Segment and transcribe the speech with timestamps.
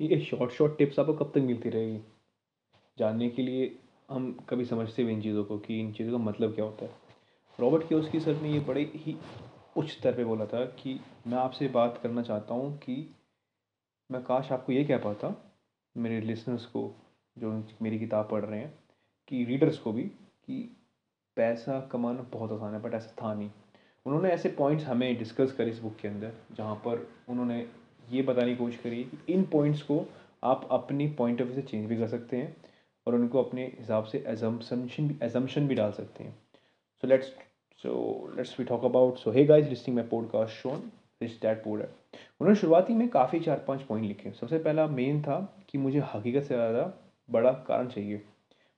[0.00, 2.00] ये short short tips आपको कब तक मिलती रहेगी?
[2.98, 3.78] जानने के लिए
[4.10, 6.90] हम कभी समझते भी इन चीज़ों को कि इन चीज़ों का मतलब क्या होता है।
[7.60, 9.16] रॉबर्ट की सर ने ये बड़े ही
[9.76, 13.14] उच्च स्तर पे बोला था कि मैं आपसे बात करना चाहता हूँ कि
[14.10, 15.34] मैं काश आपको ये कह पाता,
[15.96, 16.94] मेरे लिसनर्स को,
[17.38, 18.78] जो मेरी किताब पढ़ रहे हैं,
[19.28, 20.02] कि रीडर्स को भी
[20.46, 20.76] कि
[21.36, 23.50] पैसा कमाना बहुत आसान है बट ऐसा था नहीं।
[24.06, 28.48] उन्होंने ऐसे पॉइंट्स हमें डिस्कस करे इस बुक के अंदर, जहाँ पर उन्होंने ये बताने
[28.48, 30.04] की कोशिश करिए कि इन पॉइंट्स को
[30.44, 32.56] आप अपनी पॉइंट ऑफ़ व्यू से चेंज भी कर सकते हैं
[33.06, 36.36] और उनको अपने हिसाब से एजम्पन भी एजम्पन भी डाल सकते हैं।
[37.02, 37.26] So let's
[37.78, 40.90] so let's we talk about so hey guys listing my podcast shown
[41.22, 41.86] रिच डैट पोर है।
[42.40, 45.38] उन्होंने शुरुआती में काफ़ी चार पाँच पॉइंट लिखे। सबसे पहला मेन था
[45.70, 46.92] कि मुझे हकीकत से ज़्यादा
[47.28, 48.22] बड़ा कारण चाहिए।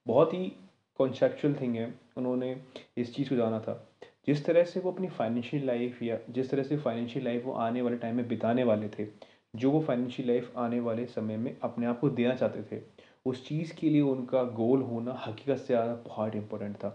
[0.06, 0.52] बहुत ही
[0.98, 2.56] कॉन्सेप्चुअल थिंग है। उन्होंने
[2.96, 3.87] इस चीज़ को जाना था।
[4.28, 7.82] जिस तरह से वो अपनी फाइनेंशियल लाइफ या जिस तरह से फाइनेंशियल लाइफ वो आने
[7.82, 9.06] वाले टाइम में बिताने वाले थे,
[9.54, 12.82] जो वो फाइनेंशियल लाइफ आने वाले समय में अपने आप को देना चाहते थे,
[13.26, 16.90] उस चीज़ के लिए उनका गोल होना हकीकत से ज़्यादा बहुत इंपॉर्टेंट था।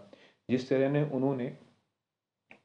[0.50, 1.52] जिस तरह ने उन्होंने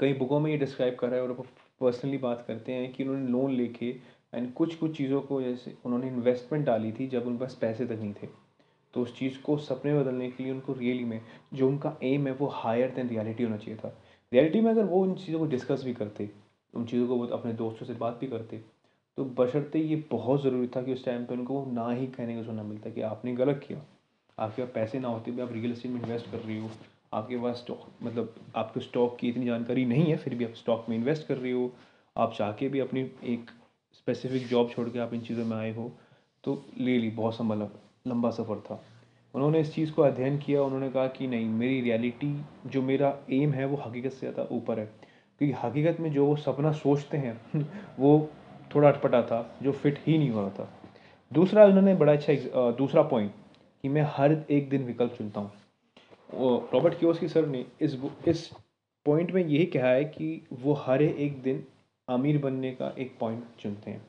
[0.00, 1.32] कई बुकों में ये डिस्क्राइब करा है और
[1.80, 3.88] पर्सनली बात करते हैं कि उन्होंने लोन लेके
[4.34, 7.98] एंड कुछ कुछ चीज़ों को जैसे उन्होंने इन्वेस्टमेंट डाली थी जब उनके पास पैसे तक
[8.00, 8.28] नहीं थे।
[8.94, 11.20] तो उस चीज़ को सपने बदलने के लिए उनको रियली में
[11.54, 13.94] जो उनका एम है वो हायर देन रियलिटी होना चाहिए था।
[14.32, 16.28] रियलिटी में अगर वो उन चीज़ों को डिस्कस भी करते,
[16.74, 18.60] उन चीज़ों को वो अपने दोस्तों से बात भी करते
[19.18, 22.42] तो बशर्ते ये बहुत ज़रूरी था कि उस टाइम पे उनको ना ही कहने को
[22.42, 23.80] सुनना मिलता कि आपने गलत किया।
[24.38, 26.70] आपके पास पैसे ना होते भी आप रियल इस्टेट में इन्वेस्ट कर रही हो,
[27.14, 30.84] आपके पास स्टॉक मतलब आपको स्टॉक की इतनी जानकारी नहीं है, फिर भी आप स्टॉक
[30.88, 31.70] में इन्वेस्ट कर रही हो,
[32.16, 33.50] आप चाह के भी अपनी एक
[33.94, 35.90] स्पेसिफिक जॉब छोड़ के आप इन चीज़ों में आए हो
[36.44, 37.44] तो ले ली, बहुत सा
[38.06, 38.82] लंबा सफ़र था।
[39.34, 43.52] उन्होंने इस चीज़ को अध्ययन किया, उन्होंने कहा कि नहीं, मेरी रियलिटी जो मेरा एम
[43.52, 44.86] है, वो हकीकत से ज़्यादा ऊपर है।
[45.38, 47.40] क्योंकि हकीकत में जो वो सपना सोचते हैं,
[47.98, 48.30] वो
[48.74, 50.72] थोड़ा अटपटा था, जो फिट ही नहीं हो रहा था।
[51.32, 53.32] दूसरा, उन्होंने बड़ा अच्छा दूसरा पॉइंट
[53.82, 55.50] कि मैं हर एक दिन विकल्प चुनता हूँ।
[56.74, 57.98] रॉबर्ट क्योस की सर ने इस
[58.28, 58.50] इस
[59.06, 61.64] पॉइंट में यही कहा है कि वो हर एक दिन
[62.08, 64.02] अमीर बनने का एक पॉइंट चुनते हैं।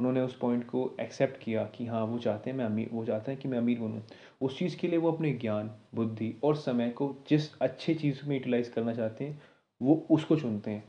[0.00, 3.32] उन्होंने उस पॉइंट को एक्सेप्ट किया कि हाँ वो चाहते हैं मैं अमीर, वो चाहते
[3.32, 4.02] हैं कि मैं अमीर बनूँ।
[4.40, 8.36] उस चीज़ के लिए वो अपने ज्ञान, बुद्धि और समय को जिस अच्छे चीज़ में
[8.36, 9.40] यूटिलाइज़ करना चाहते हैं,
[9.80, 10.84] वो उसको चुनते हैं।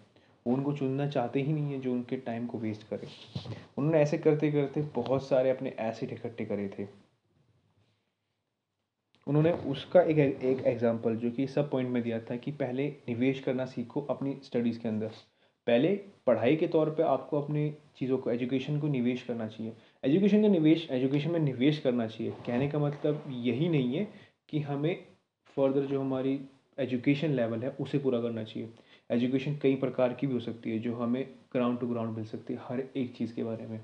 [0.47, 3.07] वो उनको चुनना चाहते ही नहीं है जो उनके टाइम को वेस्ट करे।
[3.77, 6.87] उन्होंने ऐसे करते करते बहुत सारे अपने एसिड इकट्ठे करे थे।
[9.27, 13.39] उन्होंने उसका एक एक एग्ज़ाम्पल जो कि सब पॉइंट में दिया था कि पहले निवेश
[13.39, 15.11] करना सीखो अपनी स्टडीज़ के अंदर।
[15.71, 15.89] पहले
[16.27, 19.73] पढ़ाई के तौर पे आपको अपनी चीज़ों को एजुकेशन को निवेश करना चाहिए।
[20.03, 24.07] एजुकेशन का निवेश एजुकेशन में निवेश करना चाहिए। कहने का मतलब यही नहीं है
[24.49, 25.03] कि हमें
[25.57, 26.39] फर्दर जो हमारी
[26.79, 28.69] एजुकेशन लेवल है, उसे पूरा करना चाहिए।
[29.11, 31.23] एजुकेशन कई प्रकार की भी हो सकती है, जो हमें
[31.53, 33.79] ग्राउंड टू ग्राउंड मिल सकती है, हर एक चीज़ के बारे में।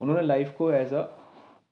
[0.00, 1.02] उन्होंने लाइफ को एज अ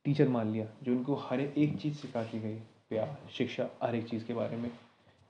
[0.04, 2.56] टीचर मान लिया, जो उनको हर एक चीज़ सिखाती गई।
[2.88, 4.70] प्यार, शिक्षा, हर एक चीज़ के बारे में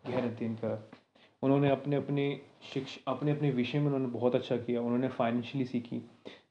[0.07, 0.98] गहर अध्ययन करा।
[1.43, 2.41] उन्होंने अपने अपने
[2.73, 6.03] शिक्षा, अपने अपने विषय में उन्होंने बहुत अच्छा किया, उन्होंने फाइनेंशियली सीखी।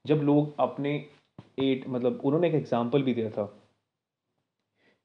[0.07, 1.05] जब लोग अपने
[1.59, 3.45] एट मतलब उन्होंने एक एग्ज़ाम्पल भी दिया था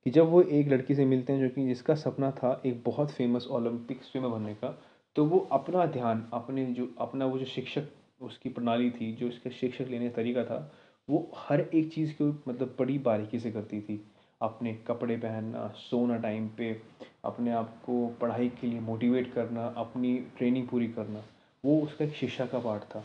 [0.07, 3.11] कि जब वो एक लड़की से मिलते हैं जो कि जिसका सपना था एक बहुत
[3.11, 4.79] फ़ेमस ओलंपिक स्विमर बनने का
[5.17, 7.89] तो वो अपना ध्यान, अपने जो, अपना वो जो शिक्षक,
[8.21, 10.73] उसकी प्रणाली थी, जो उसका शिक्षक लेने का तरीका था,
[11.09, 14.01] वो हर एक चीज़ को मतलब बड़ी बारीकी से करती थी।
[14.43, 16.73] अपने कपड़े पहनना, सोना टाइम पे
[17.25, 21.23] अपने आप को पढ़ाई के लिए मोटिवेट करना, अपनी ट्रेनिंग पूरी करना,
[21.65, 23.05] वो उसका एक शिक्षा का पार्ट था।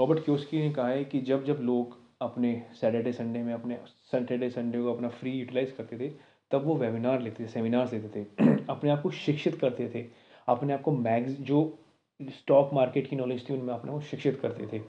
[0.00, 4.50] रॉबर्ट क्योस्की ने कहा है कि जब जब लोग अपने सैटरडे संडे में अपने सैटरडे
[4.50, 6.12] संडे को अपना फ्री यूटिलाइज़ करते थे,
[6.50, 10.06] तब वो वेबिनार लेते थे सेमिनार्स लेते थे, अपने आप को शिक्षित करते थे,
[10.48, 11.78] अपने आप को मैगज जो
[12.22, 14.82] स्टॉक मार्केट की नॉलेज थी उनमें अपने को शिक्षित करते थे।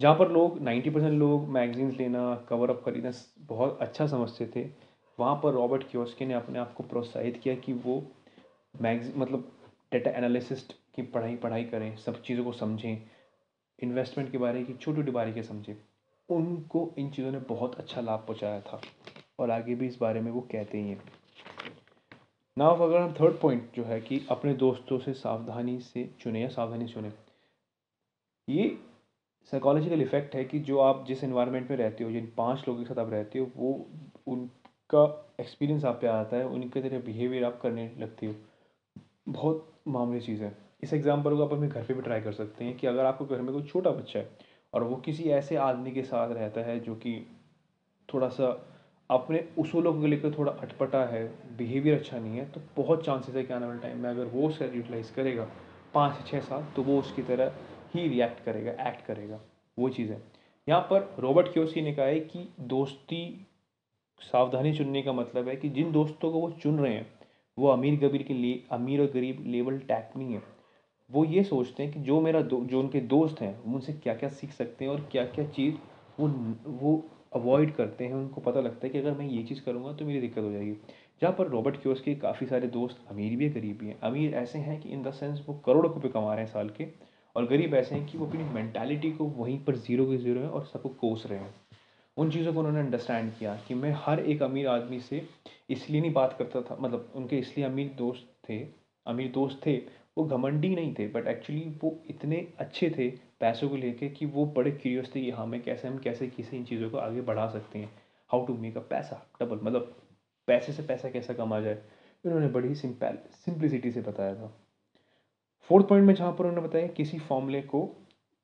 [0.00, 4.87] जहाँ पर लोग नाइन्टी परसेंट लोग मैगजीन्स लेना कवर अप खरीदना, बहुत अच्छा समझते थे
[5.18, 8.02] वहाँ पर रॉबर्ट क्योस्के ने अपने आप को प्रोत्साहित किया कि वो
[8.74, 9.52] मैगजी मतलब
[9.92, 13.02] डेटा एनालिसिस्ट की पढ़ाई पढ़ाई करें, सब चीज़ों को समझें
[13.78, 15.74] इन्वेस्टमेंट के बारे की छोटी छोटी बारीकी समझें।
[16.28, 18.80] उनको इन चीज़ों ने बहुत अच्छा लाभ पहुँचाया था
[19.38, 21.02] और आगे भी इस बारे में वो कहते ही हैं।
[22.56, 26.48] ना अगर हम थर्ड पॉइंट जो है कि अपने दोस्तों से सावधानी से चुने या
[26.48, 27.12] सावधानी से चुने।
[28.48, 28.76] ये
[29.52, 32.88] साइकोलॉजिकल इफ़ेक्ट है कि जो आप जिस इन्वायरमेंट में रहते हो, जिन पाँच लोगों के
[32.88, 33.86] साथ आप रहते हो, वो
[34.26, 34.50] उन
[34.90, 38.34] का एक्सपीरियंस आप पे आता है, उनके तरह बिहेवियर आप करने लगती हो,
[39.28, 42.64] बहुत मामूली चीज़ है। इस एग्ज़ाम्पल को आप अपने घर पे भी ट्राई कर सकते
[42.64, 44.28] हैं कि अगर आपको घर में कोई छोटा बच्चा है
[44.72, 47.14] और वो किसी ऐसे आदमी के साथ रहता है जो कि
[48.08, 48.48] थोड़ा सा
[49.10, 51.24] अपने उसूलों को लेकर थोड़ा अटपटा है
[51.58, 54.46] बिहेवियर अच्छा नहीं है तो बहुत चांसेस है कि आने वाले टाइम में अगर वो
[54.48, 55.46] उसे यूटिलाइज़ करेगा
[55.94, 57.52] पाँच से छः साल तो वो उसकी तरह
[57.94, 59.40] ही रिएक्ट करेगा एक्ट करेगा।
[59.78, 60.22] वो चीज़ है।
[60.68, 63.22] यहाँ पर रॉबर्ट क्योसी ने कहा है कि दोस्ती
[64.22, 67.06] सावधानी चुनने का मतलब है कि जिन दोस्तों को वो चुन रहे हैं,
[67.58, 70.42] वो अमीर गरीब के लिए, अमीर और गरीब लेवल टैग नहीं है।
[71.10, 74.28] वो ये सोचते हैं कि जो मेरा दो, जो उनके दोस्त हैं उनसे क्या क्या
[74.30, 75.74] सीख सकते हैं और क्या क्या चीज़
[76.18, 76.28] वो
[76.80, 77.02] वो
[77.36, 80.20] अवॉइड करते हैं। उनको पता लगता है कि अगर मैं ये चीज़ करूँगा तो मेरी
[80.20, 80.72] दिक्कत हो जाएगी।
[81.22, 84.34] जहाँ पर रॉबर्ट क्योस के काफ़ी सारे दोस्त अमीर भी है, गरीब भी हैं। अमीर
[84.34, 86.86] ऐसे हैं कि इन द सेंस वो करोड़ों रुपये कमा रहे हैं साल के
[87.36, 90.48] और गरीब ऐसे हैं कि वो अपनी मैंटालिटी को वहीं पर ज़ीरो के ज़ीरो है
[90.48, 91.54] और सबको कोस रहे हैं।
[92.18, 95.22] उन चीज़ों को उन्होंने अंडरस्टैंड किया कि मैं हर एक अमीर आदमी से
[95.70, 98.58] इसलिए नहीं बात करता था मतलब उनके इसलिए अमीर दोस्त थे,
[99.06, 99.76] अमीर दोस्त थे,
[100.18, 103.08] वो घमंडी नहीं थे बट एक्चुअली वो इतने अच्छे थे
[103.40, 106.56] पैसों को लेके कि वो बड़े क्यूरियस थे कि हाँ मैं कैसे, हम कैसे किसी
[106.56, 107.90] इन चीज़ों को आगे बढ़ा सकते हैं।
[108.30, 109.94] हाउ टू मेक अ पैसा डबल मतलब
[110.48, 111.82] पैसे से पैसा कैसा कमा जाए।
[112.24, 114.52] उन्होंने बड़ी सिंपल सिंप्लिसिटी से बताया था।
[115.70, 117.84] फोर्थ पॉइंट में जहाँ पर उन्होंने बताया किसी फॉर्मूले को,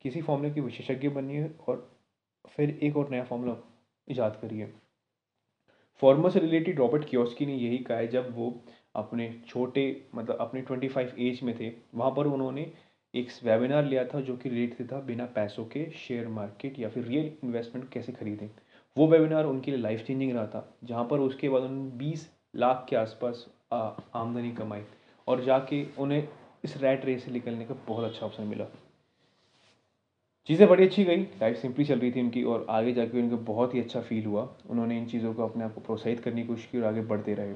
[0.04, 1.93] किसी फॉर्मूले की विशेषज्ञ बनिए और
[2.48, 3.56] फिर एक और नया फॉर्मूला
[4.08, 4.72] ईजाद करिए।
[6.02, 8.52] फॉर्मर से रिलेटेड रॉबर्ट क्योस्की ने यही कहा है, जब वो
[8.94, 12.72] अपने छोटे मतलब अपने ट्वेंटी फाइव एज में थे, वहाँ पर उन्होंने
[13.14, 17.04] एक वेबिनार लिया था जो कि रिलेटेड था बिना पैसों के शेयर मार्केट या फिर
[17.04, 18.48] रियल इन्वेस्टमेंट कैसे खरीदें।
[18.96, 22.86] वो वेबिनार उनके लिए लाइफ चेंजिंग रहा था, जहाँ पर उसके बाद उन्होंने बीस लाख
[22.88, 24.82] के आसपास आमदनी कमाई
[25.28, 26.28] और जाके उन्हें
[26.64, 28.66] इस रैट रेस से निकलने का बहुत अच्छा अवसर मिला।
[30.48, 33.74] चीज़ें बड़ी अच्छी गई लाइफ सिंपली चल रही थी उनकी और आगे जाके उनको बहुत
[33.74, 36.66] ही अच्छा फील हुआ। उन्होंने इन चीज़ों को अपने आप को प्रोत्साहित करने की कोशिश
[36.72, 37.54] की और आगे बढ़ते रहे।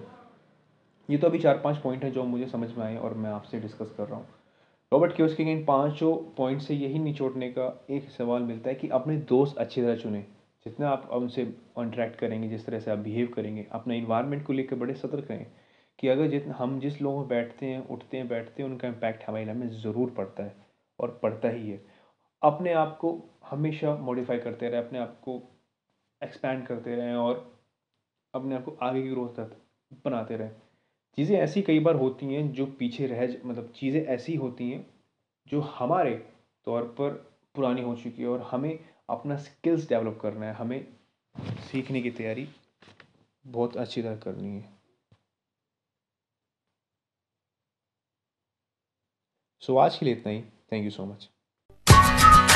[1.09, 3.61] ये तो अभी चार पाँच पॉइंट हैं जो मुझे समझ में आए और मैं आपसे
[3.61, 4.27] डिस्कस कर रहा हूँ।
[4.93, 8.89] रॉबर्ट के उसके इन पाँचों पॉइंट से यही निचोड़ने का एक सवाल मिलता है कि
[8.91, 10.21] अपने दोस्त अच्छी तरह चुने,
[10.67, 11.45] जितना आप उनसे
[11.75, 15.47] कॉन्ट्रैक्ट करेंगे, जिस तरह से आप बिहेव करेंगे, अपने इन्वायरमेंट को लेकर बड़े सतर्क रहें
[15.99, 19.29] कि अगर जितना हम जिस लोगों में बैठते हैं, उठते हैं, बैठते हैं, उनका इम्पैक्ट
[19.29, 20.55] हमारी लाइफ में ज़रूर पड़ता है
[20.99, 21.81] और पड़ता ही है।
[22.43, 23.11] अपने आप को
[23.45, 25.43] हमेशा मॉडिफाई करते रहें, अपने आप को
[26.23, 27.61] एक्सपैंड करते रहें और
[28.35, 29.41] अपने आप को आगे की ग्रोथ
[30.05, 30.51] बनाते रहें।
[31.19, 34.85] चीज़ें ऐसी कई बार होती हैं जो पीछे रह मतलब चीज़ें ऐसी होती हैं
[35.47, 36.15] जो हमारे
[36.67, 37.11] तौर पर
[37.55, 40.87] पुरानी हो चुकी है और हमें अपना स्किल्स डेवलप करना है, हमें
[41.71, 42.49] सीखने की तैयारी
[43.45, 44.69] बहुत अच्छी तरह करनी है।
[49.63, 50.43] सो आज के लिए इतना ही।
[50.73, 51.29] Thank you so much
[52.21, 52.48] Thank you.